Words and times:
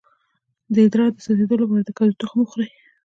د 0.73 0.75
ادرار 0.85 1.09
د 1.13 1.17
څڅیدو 1.25 1.55
لپاره 1.61 1.81
د 1.85 1.89
کدو 1.97 2.19
تخم 2.21 2.37
وخورئ 2.41 2.69